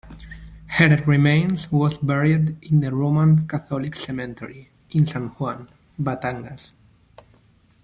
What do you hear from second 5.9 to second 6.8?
Batangas.